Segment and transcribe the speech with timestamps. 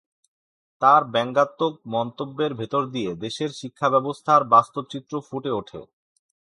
[0.81, 5.79] তার ব্যঙ্গাত্মক মন্তব্যের ভেতর দিয়ে দেশের শিক্ষাব্যবস্থার বাস্তব চিত্র ফুটে ওঠে।